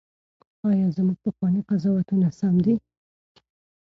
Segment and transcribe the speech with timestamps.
[0.69, 2.73] ایا زموږ پخواني قضاوتونه سم دي؟